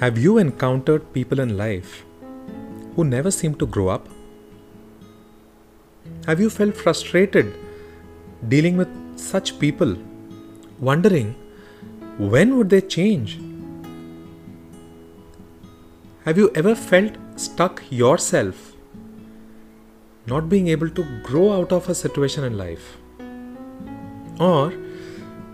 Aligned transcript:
Have 0.00 0.16
you 0.16 0.38
encountered 0.38 1.02
people 1.12 1.40
in 1.40 1.58
life 1.58 2.06
who 2.96 3.04
never 3.04 3.30
seem 3.30 3.54
to 3.56 3.66
grow 3.66 3.88
up? 3.88 4.08
Have 6.26 6.40
you 6.40 6.48
felt 6.48 6.74
frustrated 6.74 7.52
dealing 8.48 8.78
with 8.78 8.88
such 9.18 9.58
people, 9.58 9.94
wondering 10.78 11.34
when 12.16 12.56
would 12.56 12.70
they 12.70 12.80
change? 12.80 13.38
Have 16.24 16.38
you 16.38 16.50
ever 16.54 16.74
felt 16.74 17.12
stuck 17.36 17.82
yourself, 17.90 18.72
not 20.24 20.48
being 20.48 20.68
able 20.68 20.88
to 20.88 21.04
grow 21.22 21.52
out 21.52 21.72
of 21.72 21.90
a 21.90 21.94
situation 21.94 22.44
in 22.44 22.56
life? 22.56 22.96
Or 24.38 24.72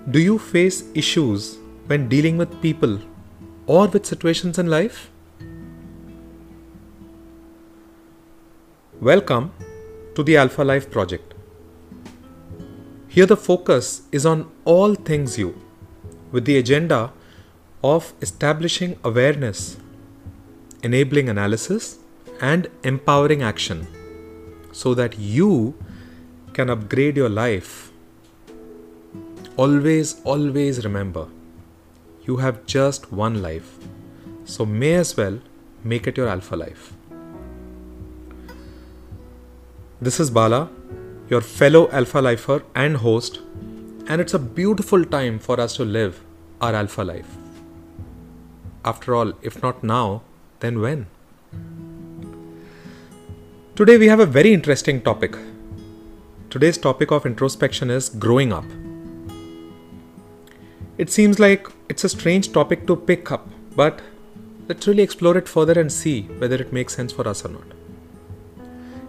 do 0.08 0.20
you 0.20 0.38
face 0.38 0.84
issues 0.94 1.58
when 1.88 2.08
dealing 2.08 2.36
with 2.36 2.62
people 2.62 3.00
or 3.66 3.88
with 3.88 4.06
situations 4.06 4.58
in 4.58 4.68
life? 4.68 5.10
Welcome 9.00 9.52
to 10.14 10.22
the 10.22 10.36
Alpha 10.36 10.62
Life 10.62 10.90
project. 10.90 11.34
Here, 13.08 13.26
the 13.26 13.36
focus 13.36 14.02
is 14.12 14.24
on 14.24 14.50
all 14.64 14.94
things 14.94 15.38
you, 15.38 15.60
with 16.30 16.44
the 16.44 16.58
agenda 16.58 17.12
of 17.82 18.12
establishing 18.22 18.98
awareness, 19.04 19.76
enabling 20.82 21.28
analysis, 21.28 21.98
and 22.40 22.68
empowering 22.84 23.42
action 23.42 23.86
so 24.72 24.94
that 24.94 25.18
you 25.18 25.74
can 26.52 26.70
upgrade 26.70 27.16
your 27.16 27.28
life. 27.28 27.90
Always, 29.56 30.20
always 30.24 30.84
remember 30.84 31.26
you 32.26 32.36
have 32.38 32.66
just 32.66 33.12
one 33.12 33.40
life, 33.40 33.76
so 34.44 34.66
may 34.66 34.94
as 34.94 35.16
well 35.16 35.38
make 35.84 36.06
it 36.06 36.16
your 36.16 36.28
alpha 36.28 36.56
life. 36.56 36.92
This 40.00 40.18
is 40.18 40.30
Bala, 40.30 40.68
your 41.30 41.40
fellow 41.40 41.88
alpha 41.90 42.18
lifer 42.18 42.62
and 42.74 42.96
host, 42.96 43.40
and 44.08 44.20
it's 44.20 44.34
a 44.34 44.38
beautiful 44.38 45.04
time 45.04 45.38
for 45.38 45.60
us 45.60 45.76
to 45.76 45.84
live 45.84 46.20
our 46.60 46.74
alpha 46.74 47.02
life. 47.02 47.36
After 48.84 49.14
all, 49.14 49.32
if 49.42 49.62
not 49.62 49.82
now, 49.84 50.22
then 50.60 50.80
when? 50.80 51.06
Today 53.76 53.98
we 53.98 54.08
have 54.08 54.20
a 54.20 54.26
very 54.26 54.52
interesting 54.52 55.00
topic. 55.00 55.36
Today's 56.50 56.78
topic 56.78 57.10
of 57.10 57.26
introspection 57.26 57.90
is 57.90 58.08
growing 58.08 58.52
up. 58.52 58.64
It 60.98 61.10
seems 61.10 61.38
like 61.38 61.68
it's 61.88 62.04
a 62.04 62.08
strange 62.08 62.52
topic 62.52 62.86
to 62.86 62.96
pick 62.96 63.30
up, 63.30 63.48
but 63.74 64.00
let's 64.68 64.86
really 64.86 65.02
explore 65.02 65.36
it 65.36 65.48
further 65.48 65.78
and 65.78 65.92
see 65.92 66.22
whether 66.38 66.56
it 66.56 66.72
makes 66.72 66.94
sense 66.94 67.12
for 67.12 67.28
us 67.28 67.44
or 67.44 67.48
not. 67.48 67.64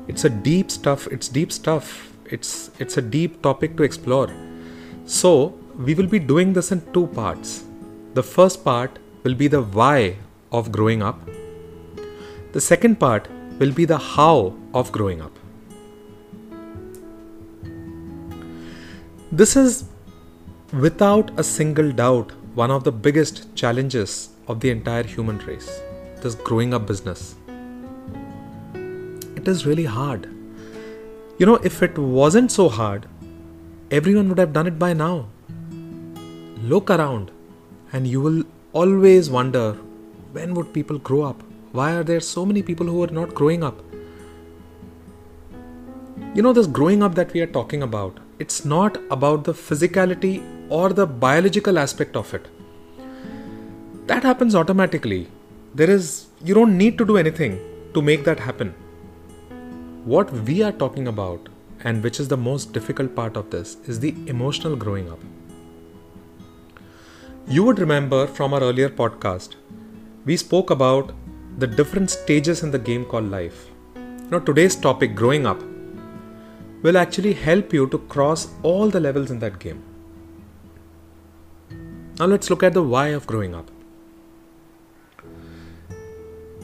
It's 0.08 0.24
a 0.26 0.30
deep 0.30 0.72
stuff, 0.72 1.08
it's 1.08 1.28
deep 1.28 1.52
stuff. 1.52 2.14
It's 2.26 2.72
it's 2.80 2.98
a 2.98 3.02
deep 3.02 3.42
topic 3.42 3.78
to 3.78 3.84
explore. 3.84 4.30
So, 5.06 5.58
we 5.78 5.94
will 5.94 6.08
be 6.08 6.20
doing 6.20 6.54
this 6.54 6.72
in 6.72 6.82
two 6.94 7.08
parts. 7.08 7.64
The 8.14 8.24
first 8.24 8.64
part 8.64 9.00
will 9.24 9.36
be 9.36 9.48
the 9.48 9.62
why 9.62 10.18
of 10.52 10.72
growing 10.72 11.02
up. 11.02 11.20
The 12.52 12.62
second 12.62 13.00
part 13.00 13.28
will 13.60 13.72
be 13.72 13.86
the 13.86 13.98
how 13.98 14.56
of 14.74 14.92
growing 14.92 15.22
up. 15.22 15.32
This 19.32 19.56
is 19.56 19.86
without 20.74 21.32
a 21.40 21.44
single 21.44 21.92
doubt 21.92 22.32
one 22.58 22.72
of 22.72 22.84
the 22.84 22.92
biggest 22.92 23.36
challenges 23.54 24.30
of 24.48 24.62
the 24.62 24.70
entire 24.76 25.04
human 25.04 25.38
race 25.48 25.68
this 26.22 26.34
growing 26.34 26.74
up 26.74 26.88
business. 26.88 27.36
It 29.36 29.48
is 29.48 29.68
really 29.68 29.86
hard. 29.86 30.28
You 31.38 31.46
know, 31.46 31.58
if 31.58 31.84
it 31.84 32.00
wasn't 32.00 32.52
so 32.52 32.68
hard, 32.68 33.06
everyone 33.92 34.28
would 34.30 34.40
have 34.40 34.54
done 34.54 34.66
it 34.66 34.80
by 34.80 34.94
now. 34.94 35.28
Look 36.74 36.90
around 36.90 37.30
and 37.94 38.08
you 38.08 38.22
will 38.22 38.44
always 38.74 39.30
wonder 39.30 39.74
when 40.32 40.56
would 40.56 40.74
people 40.74 40.98
grow 40.98 41.22
up? 41.22 41.44
Why 41.74 41.94
are 41.94 42.04
there 42.04 42.20
so 42.20 42.44
many 42.44 42.64
people 42.64 42.88
who 42.88 43.04
are 43.04 43.16
not 43.22 43.36
growing 43.36 43.64
up? 43.64 43.80
You 46.34 46.42
know, 46.42 46.54
this 46.54 46.66
growing 46.66 47.04
up 47.04 47.14
that 47.14 47.34
we 47.34 47.42
are 47.42 47.54
talking 47.62 47.84
about, 47.84 48.20
it's 48.40 48.66
not 48.66 48.98
about 49.12 49.44
the 49.44 49.54
physicality 49.54 50.57
or 50.70 50.90
the 50.90 51.06
biological 51.06 51.80
aspect 51.80 52.16
of 52.16 52.34
it. 52.34 52.48
That 54.08 54.24
happens 54.24 54.56
automatically. 54.56 55.28
There 55.76 55.90
is, 55.90 56.28
you 56.44 56.54
don't 56.54 56.78
need 56.78 56.98
to 56.98 57.06
do 57.06 57.18
anything 57.18 57.60
to 57.94 58.02
make 58.02 58.24
that 58.26 58.40
happen. 58.40 58.74
What 60.06 60.32
we 60.32 60.64
are 60.64 60.72
talking 60.72 61.08
about, 61.08 61.50
and 61.84 62.04
which 62.04 62.20
is 62.20 62.28
the 62.28 62.38
most 62.38 62.74
difficult 62.74 63.16
part 63.16 63.38
of 63.38 63.50
this, 63.50 63.78
is 63.86 64.00
the 64.00 64.16
emotional 64.28 64.76
growing 64.76 65.12
up. 65.12 65.20
You 67.48 67.64
would 67.64 67.80
remember 67.80 68.28
from 68.28 68.54
our 68.54 68.62
earlier 68.62 68.90
podcast, 68.90 69.56
we 70.26 70.38
spoke 70.38 70.70
about 70.70 71.14
the 71.58 71.68
different 71.68 72.10
stages 72.10 72.64
in 72.64 72.72
the 72.72 72.80
game 72.80 73.06
called 73.06 73.32
life. 73.32 73.68
Now, 74.30 74.40
today's 74.40 74.76
topic, 74.76 75.16
growing 75.16 75.46
up, 75.46 75.62
will 76.84 76.98
actually 76.98 77.34
help 77.34 77.74
you 77.74 77.88
to 77.88 77.98
cross 77.98 78.50
all 78.64 78.90
the 78.90 79.00
levels 79.00 79.32
in 79.32 79.40
that 79.40 79.60
game. 79.60 79.82
Now 82.20 82.26
let's 82.26 82.50
look 82.50 82.64
at 82.64 82.74
the 82.74 82.82
why 82.82 83.10
of 83.10 83.28
growing 83.28 83.54
up. 83.54 83.70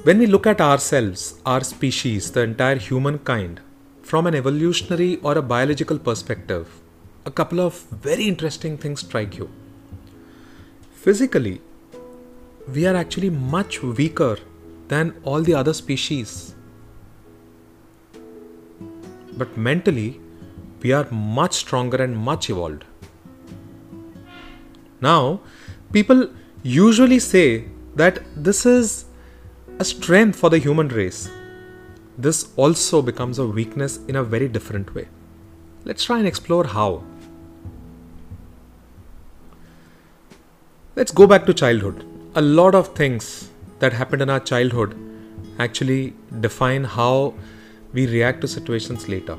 When 0.02 0.18
we 0.18 0.26
look 0.26 0.48
at 0.48 0.60
ourselves, 0.60 1.40
our 1.46 1.64
species, 1.64 2.32
the 2.32 2.42
entire 2.42 2.78
humankind, 2.78 3.62
from 4.02 4.26
an 4.26 4.34
evolutionary 4.34 5.18
or 5.18 5.38
a 5.38 5.44
biological 5.44 6.00
perspective, 6.00 6.82
a 7.26 7.32
couple 7.32 7.62
of 7.62 7.84
very 7.92 8.28
interesting 8.28 8.78
things 8.78 9.02
strike 9.02 9.38
you. 9.38 9.50
Physically, 10.94 11.62
we 12.74 12.88
are 12.88 12.96
actually 12.96 13.30
much 13.30 13.84
weaker 13.84 14.38
than 14.88 15.14
all 15.24 15.42
the 15.42 15.54
other 15.54 15.74
species. 15.74 16.56
But 19.38 19.56
mentally, 19.56 20.20
we 20.82 20.94
are 20.94 21.08
much 21.12 21.54
stronger 21.54 22.02
and 22.02 22.18
much 22.18 22.50
evolved. 22.50 22.86
Now, 25.04 25.42
people 25.92 26.30
usually 26.64 27.20
say 27.20 27.66
that 27.96 28.20
this 28.36 28.66
is 28.66 29.06
a 29.78 29.86
strength 29.86 30.40
for 30.40 30.50
the 30.50 30.60
human 30.60 30.88
race. 30.88 31.30
This 32.18 32.44
also 32.56 33.02
becomes 33.02 33.40
a 33.40 33.46
weakness 33.46 33.98
in 34.08 34.16
a 34.16 34.24
very 34.24 34.48
different 34.48 34.94
way. 34.96 35.08
Let's 35.84 36.06
try 36.06 36.20
and 36.20 36.28
explore 36.28 36.66
how. 36.66 37.04
Let's 40.96 41.12
go 41.12 41.28
back 41.28 41.46
to 41.48 41.54
childhood. 41.54 42.06
A 42.36 42.42
lot 42.42 42.76
of 42.76 42.94
things 42.96 43.50
that 43.80 43.92
happened 43.92 44.22
in 44.22 44.30
our 44.30 44.40
childhood 44.40 44.96
actually 45.60 46.14
define 46.40 46.86
how 46.86 47.34
we 47.92 48.08
react 48.08 48.40
to 48.42 48.48
situations 48.48 49.10
later. 49.10 49.38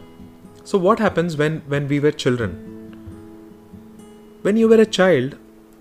So, 0.64 0.76
what 0.76 0.98
happens 0.98 1.38
when, 1.38 1.60
when 1.68 1.88
we 1.88 2.00
were 2.00 2.12
children? 2.12 2.52
When 4.42 4.58
you 4.58 4.68
were 4.68 4.80
a 4.80 4.86
child, 4.86 5.38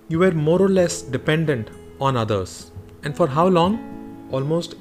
you 0.09 0.19
were 0.19 0.31
more 0.31 0.61
or 0.61 0.69
less 0.69 1.01
dependent 1.01 1.69
on 1.99 2.17
others. 2.17 2.71
And 3.03 3.15
for 3.15 3.27
how 3.27 3.47
long? 3.47 4.27
Almost 4.31 4.75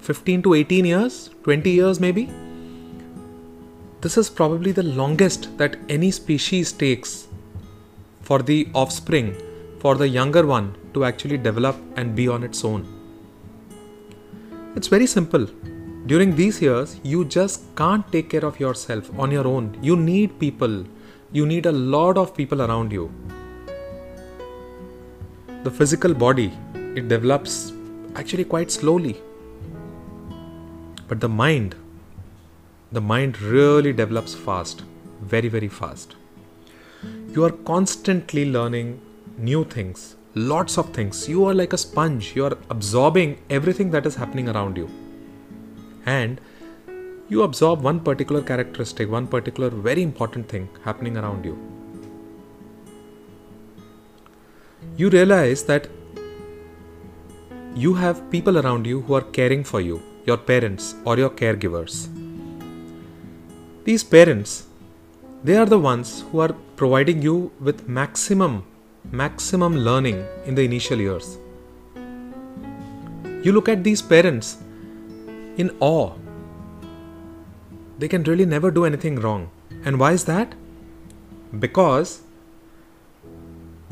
15 0.00 0.42
to 0.42 0.54
18 0.54 0.84
years, 0.84 1.30
20 1.42 1.70
years 1.70 2.00
maybe. 2.00 2.30
This 4.00 4.16
is 4.16 4.30
probably 4.30 4.72
the 4.72 4.82
longest 4.82 5.56
that 5.58 5.76
any 5.88 6.10
species 6.10 6.72
takes 6.72 7.28
for 8.22 8.40
the 8.42 8.68
offspring, 8.74 9.36
for 9.80 9.96
the 9.96 10.08
younger 10.08 10.46
one 10.46 10.74
to 10.94 11.04
actually 11.04 11.38
develop 11.38 11.76
and 11.96 12.14
be 12.14 12.28
on 12.28 12.42
its 12.42 12.64
own. 12.64 12.86
It's 14.76 14.88
very 14.88 15.06
simple. 15.06 15.46
During 16.06 16.36
these 16.36 16.62
years, 16.62 17.00
you 17.02 17.24
just 17.24 17.74
can't 17.76 18.10
take 18.12 18.30
care 18.30 18.44
of 18.44 18.58
yourself 18.60 19.10
on 19.18 19.30
your 19.30 19.46
own. 19.46 19.76
You 19.82 19.96
need 19.96 20.38
people. 20.38 20.84
You 21.32 21.44
need 21.44 21.66
a 21.66 21.72
lot 21.72 22.16
of 22.16 22.34
people 22.34 22.62
around 22.62 22.92
you 22.92 23.12
the 25.64 25.70
physical 25.70 26.14
body 26.14 26.52
it 26.94 27.08
develops 27.08 27.72
actually 28.16 28.44
quite 28.44 28.70
slowly. 28.70 29.20
But 31.08 31.20
the 31.20 31.28
mind 31.28 31.74
the 32.92 33.00
mind 33.00 33.40
really 33.40 33.92
develops 33.92 34.34
fast 34.34 34.82
very 35.20 35.48
very 35.48 35.68
fast. 35.68 36.16
You 37.34 37.44
are 37.44 37.52
constantly 37.72 38.50
learning 38.50 39.00
new 39.36 39.64
things 39.64 40.16
lots 40.34 40.78
of 40.78 40.90
things. 40.90 41.28
You 41.28 41.44
are 41.46 41.54
like 41.54 41.72
a 41.72 41.78
sponge 41.78 42.36
you 42.36 42.44
are 42.44 42.56
absorbing 42.70 43.40
everything 43.50 43.90
that 43.90 44.06
is 44.06 44.14
happening 44.14 44.48
around 44.48 44.76
you. 44.76 44.88
And 46.06 46.40
you 47.28 47.42
absorb 47.42 47.82
one 47.82 48.00
particular 48.00 48.40
characteristic 48.40 49.10
one 49.10 49.26
particular 49.26 49.68
very 49.68 50.02
important 50.02 50.48
thing 50.48 50.68
happening 50.82 51.18
around 51.18 51.44
you 51.44 51.77
you 54.98 55.08
realize 55.08 55.62
that 55.62 55.86
you 57.82 57.94
have 57.94 58.28
people 58.32 58.58
around 58.58 58.84
you 58.84 59.02
who 59.02 59.14
are 59.14 59.26
caring 59.36 59.62
for 59.62 59.80
you, 59.80 60.02
your 60.26 60.36
parents 60.36 60.96
or 61.04 61.16
your 61.16 61.30
caregivers. 61.30 62.08
These 63.84 64.02
parents, 64.02 64.66
they 65.44 65.56
are 65.56 65.66
the 65.66 65.78
ones 65.78 66.24
who 66.32 66.40
are 66.40 66.52
providing 66.74 67.22
you 67.22 67.52
with 67.60 67.88
maximum, 67.88 68.64
maximum 69.12 69.76
learning 69.76 70.26
in 70.46 70.56
the 70.56 70.62
initial 70.62 70.98
years. 70.98 71.38
You 73.44 73.52
look 73.52 73.68
at 73.68 73.84
these 73.84 74.02
parents 74.02 74.58
in 75.58 75.70
awe. 75.78 76.12
They 78.00 78.08
can 78.08 78.24
really 78.24 78.46
never 78.46 78.72
do 78.72 78.84
anything 78.84 79.20
wrong. 79.20 79.48
And 79.84 80.00
why 80.00 80.10
is 80.10 80.24
that? 80.24 80.54
Because 81.56 82.22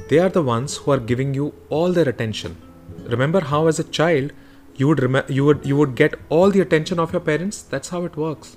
they 0.08 0.18
are 0.18 0.28
the 0.28 0.42
ones 0.42 0.76
who 0.76 0.90
are 0.92 0.98
giving 0.98 1.34
you 1.34 1.54
all 1.68 1.92
their 1.92 2.08
attention. 2.08 2.56
Remember 3.04 3.40
how 3.40 3.66
as 3.66 3.78
a 3.78 3.84
child 3.84 4.32
you 4.76 4.88
would 4.88 5.02
rem- 5.02 5.28
you 5.28 5.44
would 5.44 5.64
you 5.64 5.76
would 5.76 5.94
get 5.94 6.14
all 6.28 6.50
the 6.50 6.60
attention 6.60 6.98
of 6.98 7.12
your 7.12 7.20
parents? 7.20 7.62
That's 7.62 7.88
how 7.88 8.04
it 8.04 8.16
works. 8.16 8.56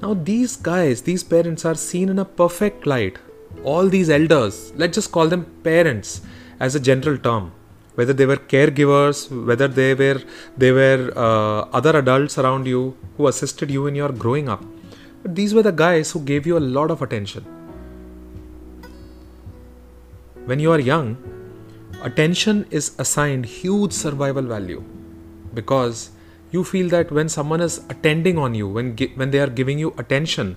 Now 0.00 0.14
these 0.14 0.56
guys, 0.56 1.02
these 1.02 1.22
parents 1.22 1.64
are 1.64 1.74
seen 1.74 2.08
in 2.08 2.18
a 2.18 2.24
perfect 2.24 2.86
light. 2.86 3.18
All 3.64 3.88
these 3.88 4.10
elders, 4.10 4.72
let's 4.76 4.96
just 4.96 5.12
call 5.12 5.28
them 5.28 5.44
parents 5.62 6.22
as 6.58 6.74
a 6.74 6.80
general 6.80 7.18
term 7.18 7.52
whether 7.94 8.14
they 8.18 8.26
were 8.26 8.40
caregivers 8.52 9.18
whether 9.48 9.68
they 9.68 9.94
were 9.94 10.20
they 10.56 10.72
were 10.72 11.12
uh, 11.16 11.60
other 11.78 11.96
adults 11.98 12.38
around 12.38 12.66
you 12.66 12.96
who 13.16 13.26
assisted 13.26 13.70
you 13.70 13.86
in 13.86 13.94
your 13.94 14.10
growing 14.24 14.48
up 14.48 14.62
but 15.22 15.34
these 15.34 15.52
were 15.54 15.62
the 15.62 15.76
guys 15.86 16.10
who 16.12 16.20
gave 16.20 16.46
you 16.46 16.56
a 16.56 16.64
lot 16.76 16.90
of 16.90 17.02
attention 17.02 17.44
when 20.46 20.58
you 20.58 20.72
are 20.72 20.80
young 20.80 21.16
attention 22.02 22.66
is 22.70 22.90
assigned 22.98 23.46
huge 23.46 23.92
survival 23.92 24.42
value 24.42 24.82
because 25.54 26.10
you 26.50 26.64
feel 26.64 26.88
that 26.88 27.12
when 27.12 27.28
someone 27.28 27.60
is 27.60 27.76
attending 27.88 28.38
on 28.38 28.54
you 28.54 28.66
when 28.66 28.96
when 29.20 29.30
they 29.30 29.38
are 29.38 29.52
giving 29.60 29.78
you 29.78 29.94
attention 30.04 30.56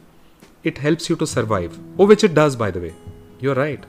it 0.63 0.79
helps 0.85 1.09
you 1.09 1.15
to 1.15 1.27
survive 1.27 1.77
oh 1.99 2.07
which 2.13 2.23
it 2.23 2.33
does 2.33 2.55
by 2.55 2.71
the 2.71 2.79
way. 2.79 2.93
You're 3.39 3.55
right. 3.55 3.85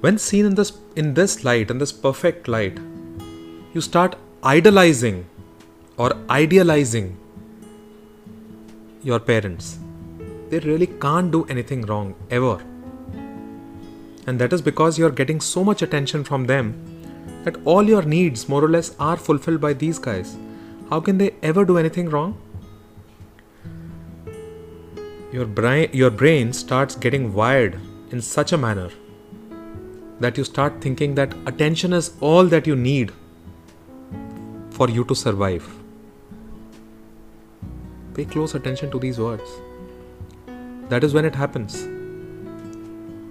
When 0.00 0.18
seen 0.18 0.46
in 0.46 0.54
this 0.54 0.72
in 0.94 1.14
this 1.14 1.42
light 1.42 1.70
in 1.72 1.78
this 1.78 1.90
perfect 1.90 2.46
light 2.46 2.78
you 3.74 3.80
start 3.80 4.16
idolizing 4.44 5.26
or 5.96 6.12
idealizing 6.30 7.16
your 9.02 9.18
parents. 9.18 9.78
They 10.50 10.60
really 10.60 10.86
can't 10.86 11.32
do 11.32 11.44
anything 11.46 11.82
wrong 11.82 12.14
ever 12.30 12.58
and 14.28 14.44
that 14.44 14.56
is 14.58 14.62
because 14.68 14.98
you're 15.00 15.16
getting 15.22 15.40
so 15.48 15.64
much 15.70 15.82
attention 15.88 16.28
from 16.30 16.46
them 16.52 16.70
that 17.44 17.58
all 17.64 17.90
your 17.94 18.02
needs 18.14 18.48
more 18.54 18.62
or 18.68 18.70
less 18.76 18.92
are 19.08 19.16
fulfilled 19.28 19.60
by 19.66 19.72
these 19.82 19.98
guys 20.06 20.36
how 20.90 21.00
can 21.08 21.18
they 21.24 21.32
ever 21.52 21.64
do 21.72 21.78
anything 21.82 22.14
wrong 22.16 22.36
your 25.38 25.50
brain 25.60 26.00
your 26.04 26.10
brain 26.22 26.56
starts 26.62 27.04
getting 27.06 27.30
wired 27.42 27.78
in 28.16 28.26
such 28.32 28.58
a 28.58 28.64
manner 28.66 28.90
that 30.20 30.36
you 30.36 30.44
start 30.44 30.80
thinking 30.80 31.14
that 31.14 31.34
attention 31.46 31.92
is 31.92 32.12
all 32.20 32.44
that 32.44 32.66
you 32.66 32.74
need 32.74 33.12
for 34.70 34.88
you 34.88 35.04
to 35.04 35.14
survive. 35.14 35.68
Pay 38.14 38.24
close 38.24 38.54
attention 38.54 38.90
to 38.90 38.98
these 38.98 39.18
words. 39.18 39.48
That 40.88 41.04
is 41.04 41.14
when 41.14 41.24
it 41.24 41.34
happens. 41.34 41.86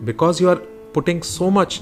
Because 0.06 0.40
you 0.40 0.50
are 0.50 0.62
putting 0.98 1.22
so 1.24 1.52
much 1.60 1.82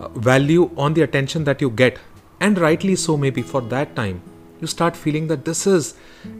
uh, 0.00 0.08
value 0.30 0.70
on 0.76 0.94
the 0.94 1.02
attention 1.08 1.44
that 1.44 1.60
you 1.60 1.70
get, 1.70 1.98
and 2.40 2.58
rightly 2.58 2.96
so, 2.96 3.16
maybe 3.16 3.42
for 3.42 3.62
that 3.74 3.96
time, 3.96 4.22
you 4.60 4.66
start 4.66 4.96
feeling 4.96 5.26
that 5.32 5.44
this 5.44 5.66
is 5.66 5.94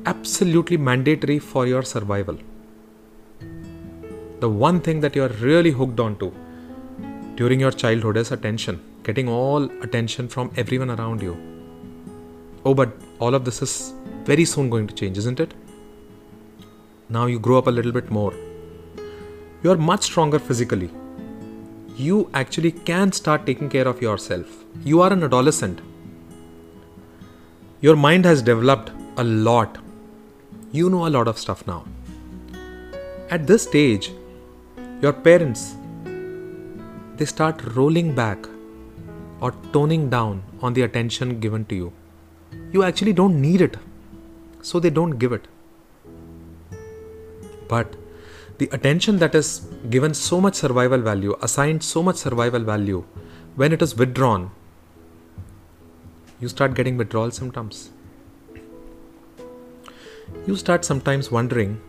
absolutely 0.07 0.77
mandatory 0.77 1.39
for 1.39 1.67
your 1.67 1.83
survival. 1.83 2.39
The 4.41 4.49
one 4.49 4.81
thing 4.81 5.01
that 5.01 5.17
you 5.17 5.23
are 5.25 5.35
really 5.49 5.71
hooked 5.71 6.01
on 6.01 6.17
to 6.21 6.33
during 7.41 7.61
your 7.61 7.71
childhood 7.71 8.17
is 8.17 8.33
attention, 8.33 8.81
getting 9.03 9.29
all 9.29 9.65
attention 9.87 10.29
from 10.29 10.51
everyone 10.57 10.91
around 10.91 11.23
you. 11.23 11.35
Oh, 12.65 12.75
but 12.75 12.93
all 13.19 13.35
of 13.35 13.45
this 13.45 13.63
is 13.63 13.95
very 14.25 14.45
soon 14.45 14.69
going 14.71 14.87
to 14.87 14.95
change, 14.95 15.17
isn't 15.19 15.41
it? 15.41 15.55
Now 17.09 17.27
you 17.27 17.39
grow 17.39 17.59
up 17.59 17.67
a 17.67 17.71
little 17.71 17.93
bit 17.93 18.11
more. 18.11 18.35
You 19.63 19.71
are 19.71 19.77
much 19.77 20.03
stronger 20.05 20.39
physically. 20.39 20.91
You 22.01 22.31
actually 22.33 22.71
can 22.89 23.13
start 23.13 23.45
taking 23.45 23.69
care 23.69 23.87
of 23.87 24.01
yourself. 24.01 24.47
You 24.85 25.03
are 25.03 25.13
an 25.13 25.23
adolescent. 25.23 25.81
Your 27.83 27.95
mind 27.95 28.25
has 28.25 28.41
developed 28.41 28.91
a 29.19 29.25
lot. 29.25 29.77
You 30.73 30.89
know 30.89 31.07
a 31.07 31.11
lot 31.17 31.29
of 31.29 31.39
stuff 31.39 31.67
now. 31.67 31.85
At 33.29 33.47
this 33.47 33.65
stage, 33.65 34.11
your 35.03 35.13
parents 35.13 35.75
they 37.19 37.27
start 37.27 37.63
rolling 37.77 38.15
back 38.15 38.49
or 39.43 39.53
toning 39.75 40.09
down 40.09 40.43
on 40.63 40.73
the 40.73 40.89
attention 40.89 41.39
given 41.39 41.67
to 41.67 41.75
you. 41.75 41.93
You 42.73 42.83
actually 42.83 43.13
don't 43.13 43.41
need 43.43 43.61
it, 43.61 43.77
so 44.63 44.81
they 44.81 44.89
don't 44.89 45.19
give 45.19 45.33
it. 45.33 45.49
But 47.69 48.00
the 48.61 48.69
attention 48.77 49.19
that 49.19 49.35
is 49.35 49.49
given 49.89 50.13
so 50.13 50.41
much 50.41 50.55
survival 50.55 51.01
value, 51.11 51.35
assigned 51.43 51.83
so 51.83 52.03
much 52.03 52.17
survival 52.17 52.61
value, 52.61 53.05
when 53.57 53.73
it 53.73 53.83
is 53.83 53.97
withdrawn, 53.97 54.51
you 56.41 56.49
start 56.49 56.75
getting 56.75 56.97
withdrawal 56.97 57.31
symptoms. 57.31 57.91
You 60.47 60.57
start 60.57 60.85
sometimes 60.85 61.31
wondering 61.31 61.81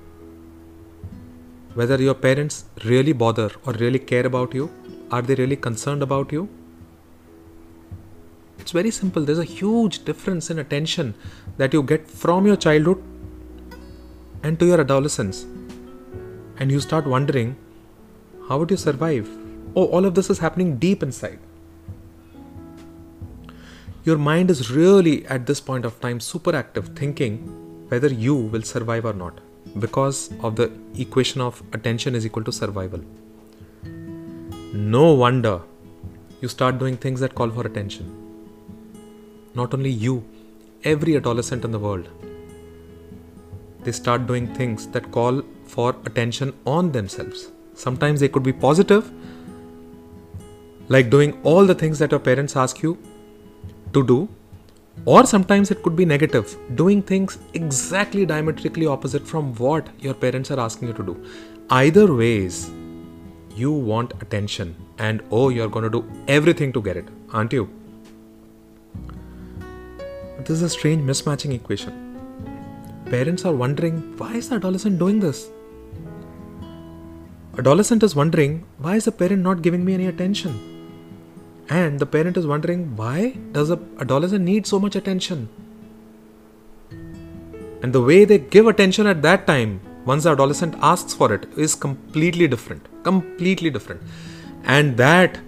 whether 1.74 2.02
your 2.02 2.14
parents 2.14 2.66
really 2.86 3.14
bother 3.14 3.50
or 3.66 3.74
really 3.74 4.00
care 4.00 4.26
about 4.26 4.54
you 4.54 4.70
are 5.12 5.22
they 5.22 5.36
really 5.36 5.58
concerned 5.58 6.02
about 6.02 6.32
you? 6.32 6.48
It's 8.60 8.72
very 8.72 8.92
simple. 8.92 9.24
There's 9.26 9.40
a 9.40 9.44
huge 9.44 10.06
difference 10.06 10.50
in 10.50 10.60
attention 10.60 11.16
that 11.58 11.74
you 11.74 11.84
get 11.84 12.10
from 12.10 12.48
your 12.48 12.56
childhood 12.56 13.04
and 14.42 14.58
to 14.60 14.66
your 14.66 14.80
adolescence. 14.80 15.46
And 16.62 16.72
you 16.72 16.80
start 16.80 17.08
wondering, 17.08 17.56
how 18.48 18.60
would 18.60 18.70
you 18.70 18.78
survive? 18.78 19.28
Oh, 19.76 19.86
all 19.86 20.06
of 20.06 20.14
this 20.14 20.30
is 20.30 20.38
happening 20.38 20.78
deep 20.78 21.02
inside. 21.02 21.40
Your 24.04 24.18
mind 24.20 24.52
is 24.52 24.70
really 24.70 25.26
at 25.26 25.48
this 25.48 25.60
point 25.60 25.86
of 25.86 26.00
time 26.02 26.20
super 26.20 26.56
active, 26.56 26.90
thinking 26.90 27.40
whether 27.88 28.10
you 28.10 28.36
will 28.36 28.62
survive 28.62 29.06
or 29.06 29.14
not 29.14 29.40
because 29.80 30.32
of 30.42 30.56
the 30.56 30.72
equation 31.00 31.42
of 31.42 31.64
attention 31.74 32.14
is 32.14 32.28
equal 32.28 32.44
to 32.44 32.52
survival. 32.52 33.02
No 34.72 35.14
wonder 35.14 35.62
you 36.42 36.48
start 36.48 36.78
doing 36.78 36.96
things 36.96 37.20
that 37.22 37.34
call 37.34 37.50
for 37.50 37.66
attention. 37.66 38.06
Not 39.56 39.74
only 39.74 39.90
you, 39.90 40.24
every 40.84 41.18
adolescent 41.18 41.66
in 41.66 41.72
the 41.72 41.80
world. 41.80 42.08
They 43.84 43.92
start 43.92 44.28
doing 44.28 44.54
things 44.54 44.86
that 44.90 45.12
call 45.12 45.42
for 45.74 45.90
attention 46.06 46.54
on 46.66 46.92
themselves. 46.92 47.48
Sometimes 47.74 48.20
they 48.20 48.30
could 48.30 48.44
be 48.44 48.54
positive, 48.54 49.12
like 50.90 51.10
doing 51.10 51.40
all 51.44 51.66
the 51.66 51.76
things 51.76 52.00
that 52.00 52.12
your 52.12 52.20
parents 52.20 52.56
ask 52.56 52.82
you 52.82 52.98
to 53.94 54.06
do, 54.06 54.28
or 55.06 55.26
sometimes 55.26 55.72
it 55.72 55.82
could 55.84 55.96
be 55.96 56.06
negative, 56.06 56.58
doing 56.76 57.02
things 57.02 57.38
exactly 57.54 58.26
diametrically 58.26 58.86
opposite 58.86 59.26
from 59.26 59.56
what 59.56 59.88
your 60.00 60.14
parents 60.14 60.52
are 60.52 60.60
asking 60.60 60.90
you 60.90 60.94
to 60.94 61.04
do. 61.04 61.16
Either 61.70 62.14
ways, 62.14 62.70
you 63.56 63.72
want 63.72 64.14
attention 64.22 64.76
and 64.98 65.24
oh, 65.32 65.50
you're 65.50 65.70
going 65.70 65.84
to 65.84 65.90
do 65.90 66.04
everything 66.28 66.74
to 66.74 66.82
get 66.82 66.98
it, 66.98 67.08
aren't 67.32 67.54
you? 67.54 67.70
This 70.40 70.50
is 70.50 70.62
a 70.64 70.70
strange 70.70 71.04
mismatching 71.04 71.54
equation. 71.54 71.98
Parents 73.06 73.46
are 73.46 73.54
wondering 73.54 73.98
why 74.18 74.34
is 74.36 74.50
the 74.50 74.56
adolescent 74.56 75.00
doing 75.00 75.20
this? 75.20 75.50
Adolescent 77.60 78.02
is 78.02 78.16
wondering 78.16 78.66
why 78.78 78.96
is 78.96 79.06
the 79.06 79.12
parent 79.12 79.42
not 79.42 79.62
giving 79.62 79.84
me 79.84 79.94
any 79.94 80.06
attention? 80.06 80.54
And 81.70 82.00
the 82.00 82.06
parent 82.06 82.38
is 82.38 82.48
wondering 82.48 82.96
why 82.96 83.38
does 83.52 83.70
the 83.70 83.78
adolescent 84.00 84.44
need 84.46 84.66
so 84.66 84.80
much 84.80 84.96
attention? 84.96 85.50
And 87.84 87.92
the 87.94 88.02
way 88.02 88.24
they 88.26 88.38
give 88.40 88.68
attention 88.68 89.06
at 89.06 89.22
that 89.24 89.48
time 89.48 89.82
once 90.06 90.24
the 90.24 90.32
adolescent 90.32 90.76
asks 90.82 91.14
for 91.14 91.34
it 91.34 91.46
is 91.58 91.76
completely 91.76 92.48
different 92.48 92.88
completely 93.04 93.70
different 93.70 94.02
and 94.64 94.98
that 94.98 95.40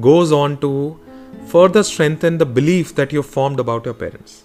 goes 0.00 0.32
on 0.32 0.56
to 0.58 0.98
further 1.46 1.82
strengthen 1.82 2.38
the 2.38 2.46
belief 2.46 2.94
that 2.94 3.12
you've 3.12 3.26
formed 3.26 3.60
about 3.60 3.84
your 3.84 3.94
parents 3.94 4.44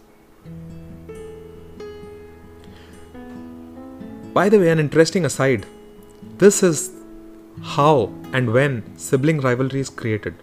by 4.33 4.49
the 4.49 4.59
way 4.59 4.69
an 4.69 4.79
interesting 4.79 5.25
aside 5.25 5.65
this 6.37 6.63
is 6.63 6.91
how 7.61 8.11
and 8.33 8.51
when 8.51 8.81
sibling 8.97 9.39
rivalry 9.39 9.79
is 9.79 9.89
created 9.89 10.35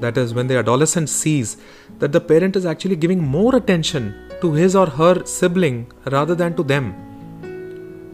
that 0.00 0.16
is, 0.16 0.32
when 0.32 0.46
the 0.46 0.58
adolescent 0.58 1.08
sees 1.08 1.56
that 1.98 2.12
the 2.12 2.20
parent 2.20 2.56
is 2.56 2.64
actually 2.64 2.96
giving 2.96 3.22
more 3.22 3.56
attention 3.56 4.14
to 4.40 4.52
his 4.52 4.76
or 4.76 4.86
her 4.86 5.24
sibling 5.24 5.90
rather 6.06 6.34
than 6.34 6.54
to 6.56 6.62
them, 6.62 6.94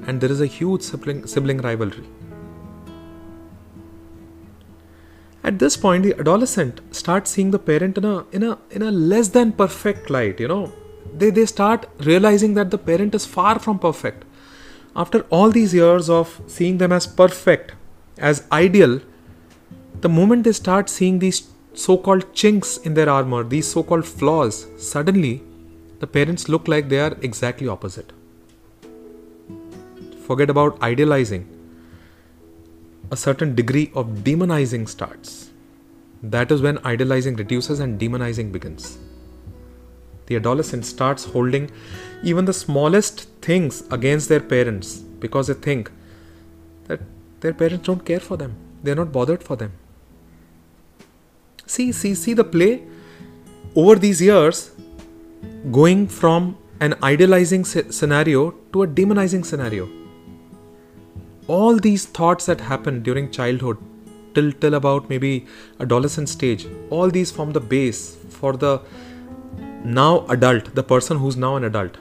and 0.06 0.20
there 0.20 0.32
is 0.32 0.40
a 0.40 0.46
huge 0.46 0.82
sibling, 0.82 1.26
sibling 1.26 1.58
rivalry. 1.58 2.06
At 5.42 5.58
this 5.58 5.76
point, 5.76 6.04
the 6.04 6.18
adolescent 6.18 6.80
starts 6.90 7.30
seeing 7.30 7.50
the 7.50 7.58
parent 7.58 7.98
in 7.98 8.04
a 8.06 8.24
in 8.32 8.42
a 8.42 8.58
in 8.70 8.82
a 8.82 8.90
less 8.90 9.28
than 9.28 9.52
perfect 9.52 10.08
light. 10.08 10.40
You 10.40 10.48
know, 10.48 10.72
they 11.14 11.28
they 11.28 11.44
start 11.44 11.86
realizing 11.98 12.54
that 12.54 12.70
the 12.70 12.78
parent 12.78 13.14
is 13.14 13.26
far 13.26 13.58
from 13.58 13.78
perfect. 13.78 14.24
After 14.96 15.20
all 15.30 15.50
these 15.50 15.74
years 15.74 16.08
of 16.08 16.40
seeing 16.46 16.78
them 16.78 16.92
as 16.92 17.06
perfect, 17.06 17.72
as 18.18 18.46
ideal, 18.52 19.00
the 20.00 20.08
moment 20.08 20.44
they 20.44 20.52
start 20.52 20.88
seeing 20.88 21.18
these 21.18 21.48
so 21.72 21.96
called 21.96 22.32
chinks 22.32 22.76
in 22.76 22.94
their 22.94 23.08
armor, 23.08 23.42
these 23.42 23.66
so 23.66 23.82
called 23.82 24.06
flaws, 24.06 24.66
suddenly 24.78 25.42
the 25.98 26.06
parents 26.06 26.48
look 26.48 26.68
like 26.68 26.88
they 26.88 27.00
are 27.00 27.16
exactly 27.22 27.66
opposite. 27.66 28.12
Forget 30.26 30.48
about 30.48 30.80
idealizing. 30.80 31.48
A 33.10 33.16
certain 33.16 33.54
degree 33.54 33.90
of 33.94 34.06
demonizing 34.22 34.88
starts. 34.88 35.50
That 36.22 36.52
is 36.52 36.62
when 36.62 36.78
idealizing 36.86 37.36
reduces 37.36 37.80
and 37.80 38.00
demonizing 38.00 38.52
begins. 38.52 38.96
The 40.26 40.36
adolescent 40.36 40.86
starts 40.86 41.24
holding 41.24 41.70
even 42.22 42.44
the 42.46 42.54
smallest 42.54 43.33
things 43.46 43.82
against 43.96 44.28
their 44.28 44.44
parents 44.54 44.96
because 45.24 45.48
they 45.48 45.54
think 45.68 45.90
that 46.88 47.00
their 47.40 47.54
parents 47.62 47.86
don't 47.86 48.04
care 48.04 48.20
for 48.20 48.36
them, 48.36 48.54
they're 48.82 49.00
not 49.02 49.12
bothered 49.12 49.42
for 49.42 49.56
them. 49.56 49.72
See, 51.66 51.92
see, 51.92 52.14
see 52.14 52.34
the 52.34 52.44
play 52.44 52.82
over 53.74 53.94
these 53.96 54.20
years 54.20 54.70
going 55.72 56.06
from 56.08 56.56
an 56.80 56.94
idealizing 57.02 57.64
scenario 57.64 58.50
to 58.72 58.82
a 58.82 58.86
demonizing 58.86 59.44
scenario. 59.44 59.88
All 61.46 61.76
these 61.76 62.06
thoughts 62.06 62.46
that 62.46 62.60
happen 62.60 63.02
during 63.02 63.30
childhood 63.30 63.78
till 64.34 64.52
till 64.52 64.74
about 64.74 65.08
maybe 65.08 65.46
adolescent 65.80 66.28
stage, 66.28 66.66
all 66.90 67.10
these 67.16 67.30
form 67.30 67.52
the 67.52 67.60
base 67.60 68.16
for 68.38 68.56
the 68.64 68.80
now 69.84 70.26
adult, 70.36 70.74
the 70.74 70.82
person 70.82 71.18
who's 71.18 71.36
now 71.36 71.56
an 71.56 71.64
adult, 71.64 71.98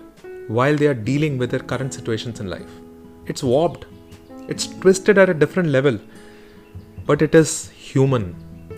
while 0.47 0.75
they 0.75 0.87
are 0.87 0.93
dealing 0.93 1.37
with 1.37 1.51
their 1.51 1.59
current 1.59 1.93
situations 1.93 2.39
in 2.39 2.49
life. 2.49 2.71
It's 3.25 3.43
warped, 3.43 3.85
it's 4.47 4.67
twisted 4.67 5.17
at 5.17 5.29
a 5.29 5.33
different 5.33 5.69
level, 5.69 5.99
but 7.05 7.21
it 7.21 7.35
is 7.35 7.69
human 7.69 8.35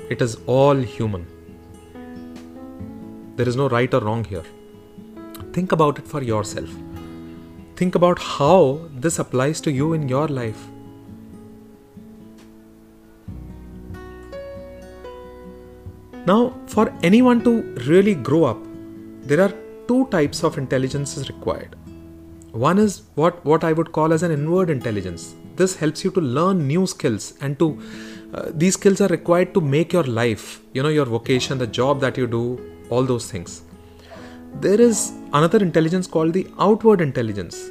it 0.07 0.21
is 0.21 0.37
all 0.45 0.75
human. 0.75 1.25
There 3.37 3.49
is 3.49 3.55
no 3.55 3.67
right 3.67 3.91
or 3.91 4.01
wrong 4.01 4.23
here. 4.23 4.43
Think 5.51 5.71
about 5.71 5.97
it 5.97 6.07
for 6.07 6.21
yourself. 6.21 6.69
Think 7.75 7.95
about 7.95 8.19
how 8.19 8.81
this 8.93 9.17
applies 9.17 9.59
to 9.61 9.71
you 9.71 9.93
in 9.93 10.07
your 10.07 10.27
life. 10.27 10.67
Now, 16.27 16.53
for 16.67 16.93
anyone 17.01 17.43
to 17.43 17.61
really 17.87 18.13
grow 18.13 18.43
up, 18.43 18.59
there 19.23 19.41
are 19.41 19.53
two 19.87 20.07
types 20.07 20.43
of 20.43 20.57
intelligence 20.57 21.17
is 21.17 21.29
required. 21.29 21.75
One 22.51 22.77
is 22.77 23.03
what, 23.15 23.43
what 23.45 23.63
I 23.63 23.73
would 23.73 23.91
call 23.91 24.13
as 24.13 24.23
an 24.23 24.31
inward 24.31 24.69
intelligence. 24.69 25.35
This 25.55 25.75
helps 25.75 26.03
you 26.03 26.11
to 26.11 26.21
learn 26.21 26.67
new 26.67 26.87
skills 26.87 27.33
and 27.41 27.57
to 27.59 27.81
uh, 28.33 28.51
these 28.53 28.73
skills 28.73 29.01
are 29.01 29.07
required 29.07 29.53
to 29.53 29.61
make 29.61 29.93
your 29.93 30.03
life, 30.03 30.61
you 30.73 30.83
know, 30.83 30.89
your 30.89 31.05
vocation, 31.05 31.57
the 31.57 31.67
job 31.67 31.99
that 32.01 32.17
you 32.17 32.27
do, 32.27 32.59
all 32.89 33.03
those 33.03 33.29
things. 33.31 33.63
There 34.61 34.79
is 34.79 35.11
another 35.33 35.59
intelligence 35.59 36.07
called 36.07 36.33
the 36.33 36.47
outward 36.59 37.01
intelligence. 37.01 37.69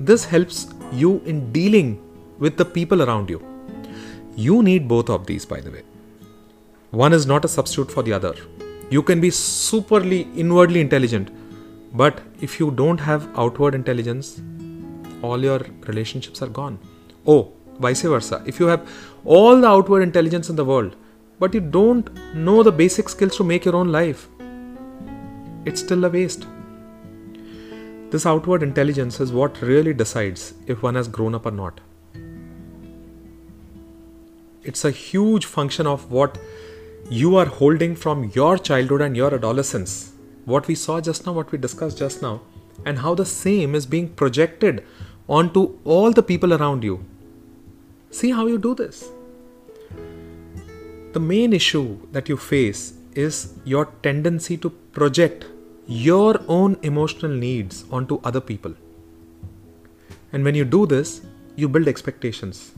This 0.00 0.24
helps 0.24 0.66
you 0.92 1.20
in 1.24 1.52
dealing 1.52 2.02
with 2.38 2.56
the 2.56 2.64
people 2.64 3.02
around 3.02 3.30
you. 3.30 3.44
You 4.36 4.62
need 4.62 4.88
both 4.88 5.10
of 5.10 5.26
these, 5.26 5.44
by 5.46 5.60
the 5.60 5.70
way. 5.70 5.82
One 6.90 7.12
is 7.12 7.26
not 7.26 7.44
a 7.44 7.48
substitute 7.48 7.90
for 7.90 8.02
the 8.02 8.12
other. 8.12 8.34
You 8.90 9.02
can 9.02 9.20
be 9.20 9.30
superly 9.30 10.36
inwardly 10.36 10.80
intelligent, 10.80 11.30
but 11.94 12.20
if 12.40 12.58
you 12.58 12.70
don't 12.72 12.98
have 12.98 13.28
outward 13.38 13.74
intelligence, 13.74 14.42
all 15.22 15.42
your 15.42 15.60
relationships 15.86 16.42
are 16.42 16.48
gone. 16.48 16.78
Oh, 17.26 17.52
vice 17.78 18.02
versa. 18.02 18.42
If 18.46 18.58
you 18.58 18.66
have 18.66 18.88
all 19.24 19.60
the 19.60 19.68
outward 19.68 20.02
intelligence 20.02 20.50
in 20.50 20.56
the 20.56 20.64
world, 20.64 20.96
but 21.38 21.54
you 21.54 21.60
don't 21.60 22.10
know 22.34 22.62
the 22.62 22.72
basic 22.72 23.08
skills 23.08 23.36
to 23.36 23.44
make 23.44 23.64
your 23.64 23.76
own 23.76 23.92
life, 23.92 24.28
it's 25.64 25.80
still 25.80 26.04
a 26.04 26.10
waste. 26.10 26.46
This 28.10 28.26
outward 28.26 28.62
intelligence 28.62 29.20
is 29.20 29.32
what 29.32 29.60
really 29.62 29.94
decides 29.94 30.54
if 30.66 30.82
one 30.82 30.94
has 30.96 31.08
grown 31.08 31.34
up 31.34 31.46
or 31.46 31.50
not. 31.50 31.80
It's 34.62 34.84
a 34.84 34.90
huge 34.90 35.44
function 35.44 35.86
of 35.86 36.10
what 36.10 36.38
you 37.10 37.36
are 37.36 37.46
holding 37.46 37.94
from 37.94 38.30
your 38.34 38.56
childhood 38.58 39.00
and 39.02 39.16
your 39.16 39.34
adolescence. 39.34 40.13
What 40.44 40.68
we 40.68 40.74
saw 40.74 41.00
just 41.00 41.26
now, 41.26 41.32
what 41.32 41.52
we 41.52 41.58
discussed 41.58 41.98
just 41.98 42.22
now, 42.22 42.42
and 42.84 42.98
how 42.98 43.14
the 43.14 43.24
same 43.24 43.74
is 43.74 43.86
being 43.86 44.08
projected 44.08 44.84
onto 45.28 45.78
all 45.84 46.12
the 46.12 46.22
people 46.22 46.52
around 46.52 46.84
you 46.84 47.04
See 48.14 48.30
how 48.30 48.46
you 48.46 48.58
do 48.58 48.76
this. 48.76 49.10
The 51.14 51.18
main 51.18 51.52
issue 51.52 51.98
that 52.12 52.28
you 52.28 52.36
face 52.36 52.92
is 53.16 53.54
your 53.64 53.86
tendency 54.04 54.56
to 54.58 54.70
project 54.70 55.46
your 55.88 56.40
own 56.46 56.76
emotional 56.82 57.32
needs 57.32 57.84
onto 57.90 58.20
other 58.22 58.40
people. 58.40 58.72
And 60.32 60.44
when 60.44 60.54
you 60.54 60.64
do 60.64 60.86
this, 60.86 61.22
you 61.56 61.68
build 61.68 61.88
expectations. 61.88 62.70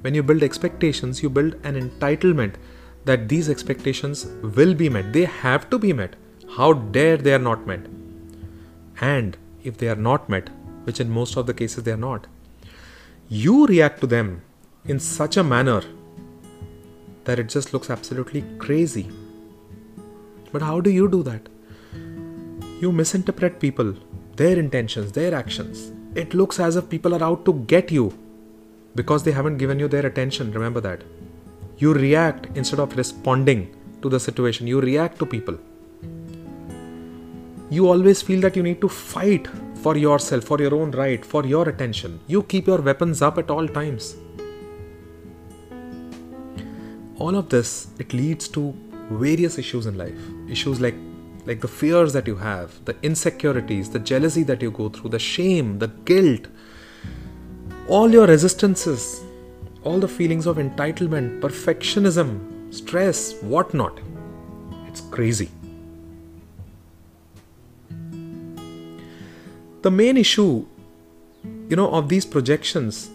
When 0.00 0.14
you 0.14 0.22
build 0.22 0.42
expectations, 0.42 1.22
you 1.22 1.28
build 1.28 1.56
an 1.64 1.78
entitlement 1.78 2.54
that 3.04 3.28
these 3.28 3.50
expectations 3.50 4.24
will 4.56 4.72
be 4.72 4.88
met. 4.88 5.12
They 5.12 5.26
have 5.26 5.68
to 5.68 5.78
be 5.78 5.92
met. 5.92 6.16
How 6.56 6.74
dare 6.74 7.16
they 7.16 7.32
are 7.32 7.38
not 7.38 7.66
met? 7.66 7.86
And 9.00 9.38
if 9.64 9.78
they 9.78 9.88
are 9.88 9.96
not 9.96 10.28
met, 10.28 10.50
which 10.84 11.00
in 11.00 11.08
most 11.08 11.38
of 11.38 11.46
the 11.46 11.54
cases 11.54 11.84
they 11.84 11.92
are 11.92 11.96
not, 11.96 12.26
you 13.30 13.66
react 13.66 14.02
to 14.02 14.06
them 14.06 14.42
in 14.84 15.00
such 15.00 15.38
a 15.38 15.42
manner 15.42 15.82
that 17.24 17.38
it 17.38 17.48
just 17.48 17.72
looks 17.72 17.88
absolutely 17.88 18.44
crazy. 18.58 19.08
But 20.52 20.60
how 20.60 20.82
do 20.82 20.90
you 20.90 21.08
do 21.08 21.22
that? 21.22 21.48
You 22.82 22.92
misinterpret 22.92 23.58
people, 23.58 23.94
their 24.36 24.58
intentions, 24.58 25.12
their 25.12 25.34
actions. 25.34 25.90
It 26.14 26.34
looks 26.34 26.60
as 26.60 26.76
if 26.76 26.90
people 26.90 27.14
are 27.14 27.24
out 27.24 27.46
to 27.46 27.54
get 27.66 27.90
you 27.90 28.12
because 28.94 29.22
they 29.22 29.32
haven't 29.32 29.56
given 29.56 29.78
you 29.78 29.88
their 29.88 30.04
attention. 30.04 30.52
Remember 30.52 30.82
that. 30.82 31.02
You 31.78 31.94
react 31.94 32.54
instead 32.54 32.78
of 32.78 32.94
responding 32.98 33.74
to 34.02 34.10
the 34.10 34.20
situation, 34.20 34.66
you 34.66 34.82
react 34.82 35.18
to 35.20 35.24
people. 35.24 35.56
You 37.72 37.88
always 37.88 38.20
feel 38.20 38.42
that 38.42 38.54
you 38.54 38.62
need 38.62 38.82
to 38.82 38.88
fight 38.88 39.48
for 39.82 39.96
yourself, 39.96 40.44
for 40.44 40.60
your 40.60 40.74
own 40.74 40.90
right, 40.90 41.24
for 41.24 41.46
your 41.46 41.66
attention. 41.70 42.20
You 42.26 42.42
keep 42.42 42.66
your 42.66 42.82
weapons 42.82 43.22
up 43.22 43.38
at 43.38 43.50
all 43.50 43.66
times. 43.66 44.14
All 47.18 47.34
of 47.34 47.48
this 47.48 47.86
it 47.98 48.12
leads 48.12 48.46
to 48.48 48.74
various 49.12 49.56
issues 49.56 49.86
in 49.86 49.96
life. 49.96 50.20
Issues 50.50 50.82
like 50.82 50.96
like 51.46 51.62
the 51.62 51.72
fears 51.78 52.12
that 52.12 52.26
you 52.26 52.36
have 52.36 52.76
the 52.90 52.94
insecurities 53.02 53.88
the 53.96 54.04
jealousy 54.10 54.42
that 54.50 54.60
you 54.60 54.70
go 54.70 54.90
through 54.90 55.14
the 55.16 55.18
shame 55.30 55.78
the 55.78 55.88
guilt. 56.12 56.48
All 57.88 58.12
your 58.18 58.26
resistances 58.26 59.24
all 59.82 59.98
the 59.98 60.12
feelings 60.18 60.44
of 60.46 60.58
entitlement 60.58 61.40
perfectionism 61.40 62.38
stress 62.82 63.34
whatnot. 63.56 63.98
It's 64.88 65.00
crazy 65.18 65.50
the 69.82 69.90
main 69.90 70.16
issue 70.16 70.64
you 71.70 71.76
know 71.76 71.90
of 71.98 72.08
these 72.08 72.24
projections 72.24 73.10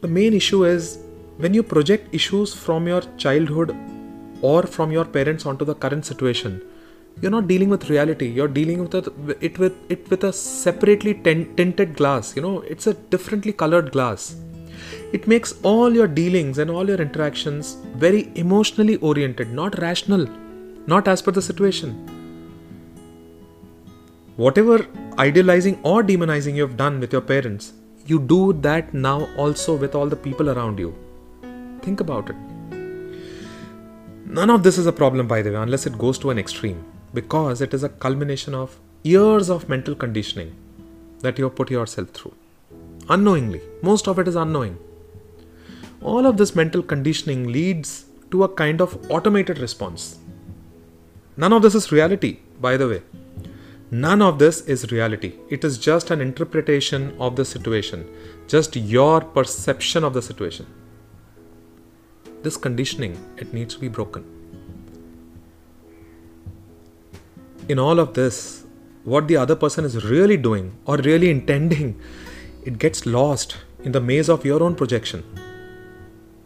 the 0.00 0.08
main 0.08 0.32
issue 0.32 0.64
is 0.64 0.98
when 1.36 1.52
you 1.52 1.62
project 1.62 2.14
issues 2.14 2.54
from 2.54 2.86
your 2.86 3.02
childhood 3.24 3.76
or 4.40 4.62
from 4.62 4.90
your 4.90 5.04
parents 5.04 5.44
onto 5.44 5.64
the 5.70 5.74
current 5.74 6.06
situation 6.06 6.60
you're 7.20 7.32
not 7.32 7.48
dealing 7.48 7.68
with 7.68 7.90
reality. 7.90 8.28
You're 8.28 8.46
dealing 8.46 8.78
with 8.78 8.94
it 9.42 9.58
with 9.58 9.74
it 9.90 10.08
with 10.08 10.24
a 10.24 10.32
separately 10.32 11.14
tinted 11.14 11.96
glass 11.96 12.36
you 12.36 12.42
know 12.42 12.60
it's 12.60 12.86
a 12.86 12.94
differently 12.94 13.52
colored 13.52 13.90
glass. 13.92 14.36
It 15.12 15.26
makes 15.26 15.54
all 15.62 15.92
your 15.92 16.06
dealings 16.06 16.58
and 16.58 16.70
all 16.70 16.86
your 16.86 17.00
interactions 17.00 17.76
very 17.96 18.30
emotionally 18.36 18.96
oriented 18.96 19.52
not 19.52 19.78
rational 19.80 20.28
not 20.86 21.08
as 21.08 21.20
per 21.20 21.32
the 21.32 21.42
situation 21.42 22.17
whatever 24.44 24.78
idealizing 25.26 25.76
or 25.92 25.98
demonizing 26.12 26.56
you 26.60 26.66
have 26.68 26.78
done 26.86 26.98
with 27.04 27.18
your 27.18 27.26
parents 27.34 27.74
you 28.12 28.18
do 28.36 28.42
that 28.68 28.94
now 29.08 29.18
also 29.44 29.76
with 29.84 29.94
all 30.00 30.16
the 30.16 30.22
people 30.28 30.50
around 30.54 30.78
you 30.84 30.92
Think 31.82 32.00
about 32.00 32.30
it. 32.30 32.36
None 34.26 34.50
of 34.50 34.62
this 34.62 34.78
is 34.78 34.86
a 34.86 34.92
problem, 34.92 35.26
by 35.26 35.42
the 35.42 35.50
way, 35.50 35.56
unless 35.56 35.86
it 35.86 35.96
goes 35.96 36.18
to 36.18 36.30
an 36.30 36.38
extreme, 36.38 36.84
because 37.14 37.60
it 37.60 37.72
is 37.72 37.82
a 37.82 37.88
culmination 37.88 38.54
of 38.54 38.78
years 39.02 39.48
of 39.48 39.68
mental 39.68 39.94
conditioning 39.94 40.54
that 41.20 41.38
you 41.38 41.44
have 41.44 41.56
put 41.56 41.70
yourself 41.70 42.10
through. 42.10 42.34
Unknowingly. 43.08 43.62
Most 43.82 44.06
of 44.06 44.18
it 44.18 44.28
is 44.28 44.36
unknowing. 44.36 44.78
All 46.02 46.26
of 46.26 46.36
this 46.36 46.54
mental 46.54 46.82
conditioning 46.82 47.50
leads 47.50 48.04
to 48.30 48.44
a 48.44 48.48
kind 48.48 48.80
of 48.80 49.10
automated 49.10 49.58
response. 49.58 50.18
None 51.36 51.52
of 51.52 51.62
this 51.62 51.74
is 51.74 51.90
reality, 51.90 52.38
by 52.60 52.76
the 52.76 52.88
way. 52.88 53.02
None 53.90 54.20
of 54.20 54.38
this 54.38 54.60
is 54.62 54.92
reality. 54.92 55.32
It 55.48 55.64
is 55.64 55.78
just 55.78 56.10
an 56.10 56.20
interpretation 56.20 57.16
of 57.18 57.36
the 57.36 57.44
situation, 57.44 58.06
just 58.46 58.76
your 58.76 59.22
perception 59.22 60.04
of 60.04 60.12
the 60.12 60.20
situation. 60.20 60.66
This 62.42 62.58
conditioning, 62.58 63.18
it 63.38 63.54
needs 63.54 63.74
to 63.74 63.80
be 63.80 63.88
broken. 63.88 64.26
In 67.68 67.78
all 67.78 67.98
of 67.98 68.12
this, 68.12 68.64
what 69.04 69.26
the 69.26 69.38
other 69.38 69.56
person 69.56 69.86
is 69.86 70.04
really 70.04 70.36
doing 70.36 70.76
or 70.84 70.98
really 70.98 71.30
intending, 71.30 71.98
it 72.64 72.78
gets 72.78 73.06
lost 73.06 73.56
in 73.84 73.92
the 73.92 74.00
maze 74.00 74.28
of 74.28 74.44
your 74.44 74.62
own 74.62 74.74
projection. 74.74 75.24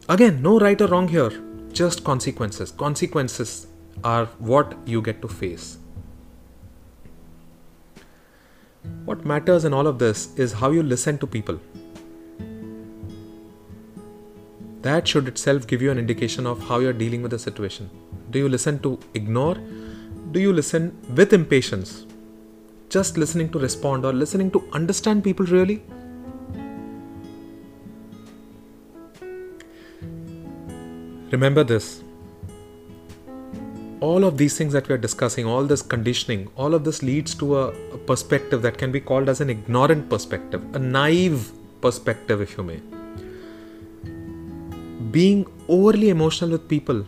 Again, 0.09 0.43
no 0.43 0.61
right 0.61 0.81
or 0.81 0.87
wrong 0.87 1.09
here, 1.09 1.33
just 1.73 2.05
consequences. 2.05 2.71
Consequences 2.71 3.67
are 4.05 4.27
what 4.39 4.77
you 4.87 5.03
get 5.03 5.21
to 5.23 5.29
face. 5.29 5.79
What 9.05 9.25
matters 9.25 9.65
in 9.65 9.73
all 9.73 9.87
of 9.87 9.99
this 9.99 10.37
is 10.39 10.53
how 10.53 10.71
you 10.71 10.83
listen 10.83 11.19
to 11.19 11.27
people. 11.27 11.59
That 14.83 15.07
should 15.07 15.29
itself 15.29 15.67
give 15.67 15.81
you 15.81 15.91
an 15.91 15.99
indication 15.99 16.47
of 16.47 16.61
how 16.69 16.81
you're 16.81 16.93
dealing 16.93 17.23
with 17.23 17.31
the 17.31 17.39
situation. 17.39 17.91
Do 18.31 18.39
you 18.39 18.49
listen 18.49 18.79
to 18.81 18.99
ignore? 19.15 19.57
Do 20.33 20.41
you 20.41 20.53
listen 20.53 20.97
with 21.15 21.33
impatience? 21.33 22.07
Just 22.89 23.17
listening 23.17 23.51
to 23.51 23.59
respond 23.59 24.05
or 24.05 24.13
listening 24.13 24.51
to 24.53 24.69
understand 24.73 25.23
people 25.25 25.47
really? 25.47 25.83
Remember 31.31 31.65
this 31.65 32.03
all 34.07 34.25
of 34.25 34.37
these 34.37 34.59
things 34.59 34.73
that 34.73 34.89
we 34.89 34.95
are 34.95 35.03
discussing, 35.07 35.47
all 35.47 35.65
this 35.65 35.81
conditioning, 35.81 36.49
all 36.57 36.75
of 36.75 36.83
this 36.83 37.03
leads 37.05 37.35
to 37.37 37.57
a, 37.57 37.69
a, 37.97 37.99
perspective 37.99 38.61
that 38.63 38.77
can 38.77 38.91
be 38.91 39.01
called 39.01 39.29
as 39.29 39.41
an 39.41 39.49
ignorant 39.49 40.09
perspective, 40.11 40.61
a 40.75 40.79
naive 40.79 41.53
perspective, 41.81 42.41
if 42.41 42.57
you 42.57 42.65
may. 42.65 42.81
Being 45.13 45.47
overly 45.69 46.09
emotional 46.09 46.51
with 46.51 46.69
people, 46.69 47.07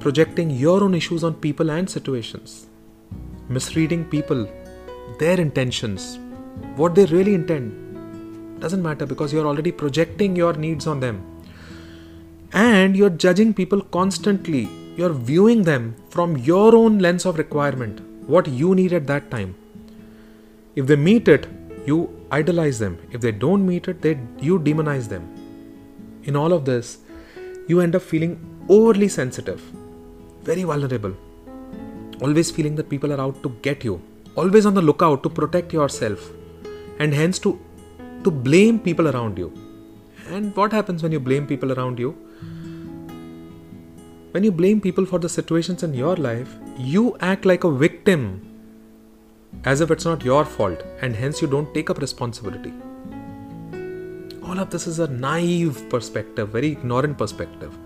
projecting 0.00 0.50
your 0.50 0.82
own 0.82 0.94
issues 0.94 1.22
on 1.22 1.34
people 1.34 1.70
and 1.70 1.88
situations, 1.88 2.66
misreading 3.48 4.04
people, 4.04 4.48
their 5.20 5.38
intentions, 5.38 6.18
what 6.74 6.96
they 6.96 7.04
really 7.04 7.34
intend, 7.34 8.60
doesn't 8.60 8.82
matter 8.82 9.06
because 9.06 9.32
you're 9.32 9.46
already 9.46 9.70
projecting 9.70 10.34
your 10.34 10.54
needs 10.54 10.88
on 10.88 10.98
them. 10.98 11.24
And 12.52 12.96
you're 12.96 13.10
judging 13.10 13.54
people 13.54 13.80
constantly 13.80 14.79
you're 15.00 15.16
viewing 15.28 15.60
them 15.68 15.84
from 16.14 16.36
your 16.48 16.70
own 16.78 16.98
lens 17.04 17.24
of 17.28 17.38
requirement, 17.42 18.00
what 18.32 18.46
you 18.60 18.74
need 18.78 18.92
at 18.98 19.06
that 19.10 19.30
time. 19.34 19.54
If 20.76 20.86
they 20.90 20.96
meet 20.96 21.26
it, 21.34 21.46
you 21.86 21.96
idolize 22.38 22.78
them. 22.84 22.98
If 23.10 23.22
they 23.22 23.32
don't 23.44 23.64
meet 23.70 23.88
it, 23.92 24.02
they 24.02 24.12
you 24.48 24.58
demonize 24.58 25.08
them. 25.14 25.24
In 26.24 26.36
all 26.36 26.52
of 26.58 26.66
this, 26.66 26.98
you 27.70 27.80
end 27.80 27.96
up 27.98 28.02
feeling 28.02 28.34
overly 28.68 29.08
sensitive, 29.08 29.62
very 30.50 30.64
vulnerable, 30.64 31.14
always 32.20 32.50
feeling 32.50 32.76
that 32.76 32.90
people 32.90 33.10
are 33.14 33.22
out 33.26 33.42
to 33.44 33.50
get 33.68 33.82
you, 33.88 33.96
always 34.36 34.66
on 34.66 34.74
the 34.74 34.82
lookout 34.82 35.22
to 35.22 35.30
protect 35.40 35.72
yourself, 35.72 36.30
and 36.98 37.14
hence 37.22 37.38
to 37.46 37.58
to 38.24 38.30
blame 38.48 38.78
people 38.78 39.08
around 39.08 39.38
you. 39.38 39.48
And 40.34 40.54
what 40.54 40.72
happens 40.78 41.02
when 41.02 41.12
you 41.16 41.20
blame 41.28 41.46
people 41.46 41.72
around 41.72 41.98
you? 41.98 42.10
When 44.32 44.44
you 44.44 44.52
blame 44.52 44.80
people 44.80 45.06
for 45.06 45.18
the 45.18 45.28
situations 45.28 45.82
in 45.82 45.92
your 45.92 46.14
life, 46.14 46.54
you 46.78 47.16
act 47.20 47.44
like 47.44 47.64
a 47.64 47.70
victim 47.70 48.46
as 49.64 49.80
if 49.80 49.90
it's 49.90 50.04
not 50.04 50.24
your 50.24 50.44
fault 50.44 50.84
and 51.00 51.16
hence 51.16 51.42
you 51.42 51.48
don't 51.48 51.74
take 51.74 51.90
up 51.90 51.98
responsibility. 51.98 52.72
All 54.44 54.60
of 54.60 54.70
this 54.70 54.86
is 54.86 55.00
a 55.00 55.08
naive 55.08 55.88
perspective, 55.90 56.50
very 56.50 56.72
ignorant 56.72 57.18
perspective. 57.18 57.76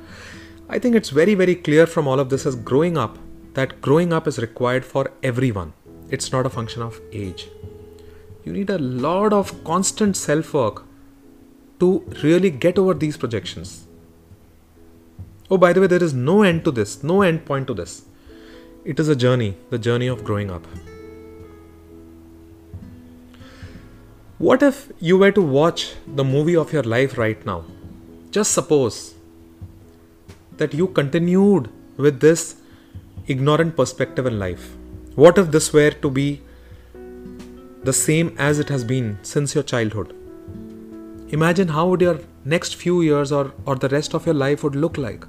I 0.68 0.78
think 0.78 0.94
it's 0.94 1.08
very, 1.08 1.34
very 1.34 1.54
clear 1.54 1.86
from 1.86 2.06
all 2.06 2.20
of 2.20 2.28
this 2.28 2.44
as 2.44 2.56
growing 2.56 2.98
up 2.98 3.16
that 3.54 3.80
growing 3.80 4.12
up 4.12 4.28
is 4.28 4.38
required 4.38 4.84
for 4.84 5.10
everyone. 5.22 5.72
It's 6.10 6.30
not 6.30 6.44
a 6.44 6.50
function 6.50 6.82
of 6.82 7.00
age. 7.12 7.48
You 8.44 8.52
need 8.52 8.68
a 8.68 8.78
lot 8.78 9.32
of 9.32 9.64
constant 9.64 10.14
self 10.14 10.52
work 10.52 10.84
to 11.80 12.00
really 12.22 12.50
get 12.50 12.78
over 12.78 12.92
these 12.92 13.16
projections. 13.16 13.83
Oh, 15.54 15.56
by 15.56 15.72
the 15.72 15.80
way, 15.80 15.86
there 15.86 16.02
is 16.02 16.12
no 16.12 16.42
end 16.42 16.64
to 16.64 16.72
this, 16.72 17.04
no 17.04 17.22
end 17.22 17.44
point 17.46 17.68
to 17.68 17.74
this. 17.74 18.06
It 18.84 18.98
is 18.98 19.08
a 19.08 19.14
journey, 19.14 19.56
the 19.70 19.78
journey 19.78 20.08
of 20.08 20.24
growing 20.24 20.50
up. 20.50 20.64
What 24.38 24.64
if 24.64 24.90
you 24.98 25.16
were 25.16 25.30
to 25.30 25.40
watch 25.40 25.92
the 26.08 26.24
movie 26.24 26.56
of 26.56 26.72
your 26.72 26.82
life 26.82 27.16
right 27.16 27.46
now? 27.46 27.66
Just 28.32 28.50
suppose 28.50 29.14
that 30.56 30.74
you 30.74 30.88
continued 30.88 31.70
with 31.98 32.18
this 32.18 32.56
ignorant 33.28 33.76
perspective 33.76 34.26
in 34.26 34.40
life. 34.40 34.74
What 35.14 35.38
if 35.38 35.52
this 35.52 35.72
were 35.72 35.92
to 35.92 36.10
be 36.10 36.40
the 37.84 37.92
same 37.92 38.34
as 38.38 38.58
it 38.58 38.68
has 38.70 38.82
been 38.82 39.20
since 39.22 39.54
your 39.54 39.62
childhood? 39.62 40.16
Imagine 41.28 41.68
how 41.68 41.86
would 41.90 42.00
your 42.00 42.18
next 42.44 42.74
few 42.74 43.02
years 43.02 43.30
or, 43.30 43.52
or 43.66 43.76
the 43.76 43.88
rest 43.90 44.14
of 44.14 44.26
your 44.26 44.34
life 44.34 44.64
would 44.64 44.74
look 44.74 44.98
like. 44.98 45.24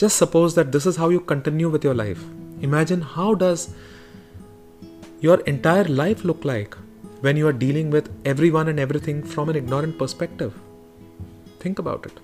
Just 0.00 0.16
suppose 0.16 0.54
that 0.54 0.72
this 0.72 0.86
is 0.86 0.96
how 0.96 1.10
you 1.10 1.20
continue 1.20 1.68
with 1.68 1.84
your 1.84 1.94
life. 1.94 2.20
Imagine 2.62 3.02
how 3.02 3.34
does 3.34 3.74
your 5.20 5.40
entire 5.40 5.84
life 5.84 6.24
look 6.24 6.42
like 6.42 6.74
when 7.20 7.36
you 7.36 7.46
are 7.46 7.52
dealing 7.52 7.90
with 7.90 8.08
everyone 8.24 8.68
and 8.68 8.80
everything 8.80 9.22
from 9.22 9.50
an 9.50 9.56
ignorant 9.56 9.98
perspective. 9.98 10.54
Think 11.58 11.78
about 11.78 12.06
it. 12.06 12.18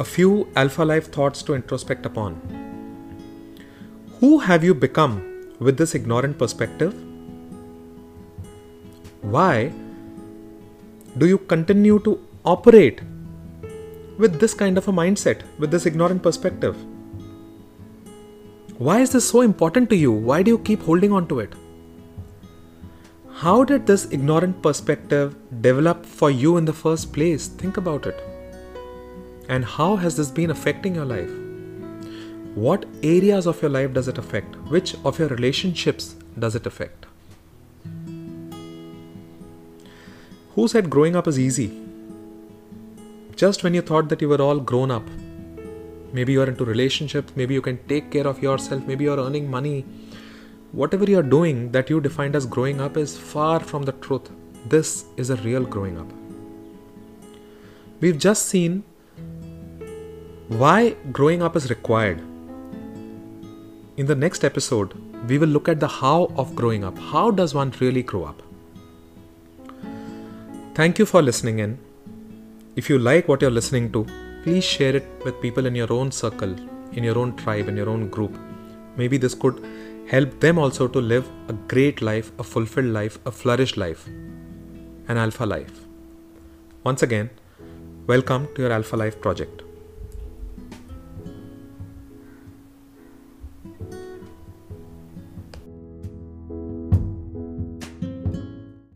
A 0.00 0.04
few 0.04 0.48
Alpha 0.56 0.82
Life 0.82 1.12
thoughts 1.12 1.42
to 1.42 1.52
introspect 1.52 2.06
upon. 2.06 2.40
Who 4.20 4.38
have 4.38 4.64
you 4.64 4.72
become 4.72 5.20
with 5.58 5.76
this 5.76 5.94
ignorant 5.94 6.38
perspective? 6.38 6.94
Why 9.20 9.74
do 11.18 11.26
you 11.26 11.36
continue 11.36 11.98
to 11.98 12.18
operate 12.48 13.00
with 14.16 14.40
this 14.40 14.54
kind 14.54 14.78
of 14.78 14.88
a 14.88 14.92
mindset, 14.92 15.42
with 15.58 15.70
this 15.70 15.86
ignorant 15.86 16.22
perspective? 16.22 16.76
Why 18.78 19.00
is 19.00 19.10
this 19.10 19.28
so 19.28 19.40
important 19.42 19.90
to 19.90 19.96
you? 19.96 20.12
Why 20.12 20.42
do 20.42 20.52
you 20.52 20.58
keep 20.58 20.82
holding 20.82 21.12
on 21.12 21.26
to 21.28 21.40
it? 21.40 21.54
How 23.40 23.64
did 23.64 23.86
this 23.86 24.06
ignorant 24.10 24.62
perspective 24.62 25.34
develop 25.60 26.06
for 26.06 26.30
you 26.30 26.56
in 26.56 26.64
the 26.64 26.72
first 26.72 27.12
place? 27.12 27.48
Think 27.48 27.76
about 27.76 28.06
it. 28.06 28.22
And 29.48 29.64
how 29.64 29.96
has 29.96 30.16
this 30.16 30.30
been 30.30 30.50
affecting 30.50 30.94
your 30.94 31.04
life? 31.04 31.30
What 32.54 32.86
areas 33.02 33.46
of 33.46 33.60
your 33.62 33.70
life 33.70 33.92
does 33.92 34.08
it 34.08 34.18
affect? 34.18 34.56
Which 34.76 34.94
of 35.04 35.18
your 35.18 35.28
relationships 35.28 36.14
does 36.38 36.54
it 36.54 36.66
affect? 36.66 37.06
Who 40.54 40.66
said 40.66 40.90
growing 40.90 41.14
up 41.14 41.28
is 41.28 41.38
easy? 41.38 41.87
Just 43.38 43.62
when 43.62 43.72
you 43.72 43.80
thought 43.80 44.08
that 44.08 44.20
you 44.20 44.28
were 44.28 44.42
all 44.42 44.58
grown 44.58 44.90
up. 44.90 45.08
Maybe 46.12 46.32
you're 46.32 46.48
into 46.48 46.64
relationships, 46.64 47.32
maybe 47.36 47.54
you 47.54 47.62
can 47.62 47.78
take 47.86 48.10
care 48.10 48.26
of 48.26 48.42
yourself, 48.42 48.84
maybe 48.86 49.04
you're 49.04 49.24
earning 49.24 49.48
money. 49.48 49.84
Whatever 50.72 51.04
you're 51.04 51.22
doing 51.22 51.70
that 51.72 51.88
you 51.88 52.00
defined 52.00 52.34
as 52.34 52.46
growing 52.46 52.80
up 52.80 52.96
is 52.96 53.16
far 53.16 53.60
from 53.60 53.84
the 53.84 53.92
truth. 53.92 54.28
This 54.66 55.04
is 55.16 55.30
a 55.30 55.36
real 55.36 55.64
growing 55.64 55.98
up. 55.98 56.10
We've 58.00 58.18
just 58.18 58.46
seen 58.46 58.82
why 60.48 60.96
growing 61.12 61.40
up 61.42 61.54
is 61.54 61.70
required. 61.70 62.20
In 63.96 64.06
the 64.06 64.14
next 64.14 64.44
episode, 64.44 64.94
we 65.28 65.38
will 65.38 65.48
look 65.48 65.68
at 65.68 65.78
the 65.78 65.88
how 65.88 66.32
of 66.36 66.54
growing 66.56 66.84
up. 66.84 66.98
How 66.98 67.30
does 67.30 67.54
one 67.54 67.72
really 67.80 68.02
grow 68.02 68.24
up? 68.24 68.42
Thank 70.74 70.98
you 70.98 71.06
for 71.06 71.22
listening 71.22 71.60
in. 71.60 71.78
If 72.80 72.88
you 72.88 72.96
like 72.96 73.26
what 73.26 73.42
you're 73.42 73.50
listening 73.50 73.90
to, 73.94 74.06
please 74.44 74.62
share 74.62 74.94
it 74.94 75.06
with 75.24 75.40
people 75.40 75.66
in 75.66 75.74
your 75.74 75.92
own 75.92 76.12
circle, 76.12 76.54
in 76.92 77.02
your 77.02 77.18
own 77.18 77.34
tribe, 77.34 77.68
in 77.68 77.76
your 77.76 77.88
own 77.90 78.08
group. 78.08 78.38
Maybe 78.96 79.18
this 79.18 79.34
could 79.34 79.64
help 80.08 80.38
them 80.38 80.60
also 80.60 80.86
to 80.86 81.00
live 81.00 81.28
a 81.48 81.54
great 81.72 82.00
life, 82.00 82.30
a 82.38 82.44
fulfilled 82.44 82.92
life, 83.00 83.18
a 83.26 83.32
flourished 83.32 83.76
life, 83.76 84.06
an 85.08 85.18
alpha 85.18 85.44
life. 85.44 85.72
Once 86.84 87.02
again, 87.02 87.30
Welcome 88.08 88.48
to 88.54 88.62
your 88.62 88.72
Alpha 88.72 88.96
Life 88.96 89.20
project. 89.20 89.67